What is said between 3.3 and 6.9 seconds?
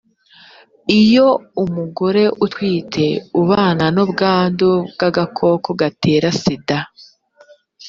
ubana n ubwandu bw agakoko gatera sida